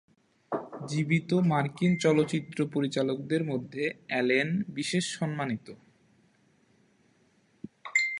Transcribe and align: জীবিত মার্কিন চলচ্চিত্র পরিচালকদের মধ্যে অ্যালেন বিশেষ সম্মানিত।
জীবিত 0.87 1.33
মার্কিন 1.33 1.91
চলচ্চিত্র 1.97 2.57
পরিচালকদের 2.73 3.41
মধ্যে 3.43 3.83
অ্যালেন 4.07 4.47
বিশেষ 4.67 5.05
সম্মানিত। 5.19 5.67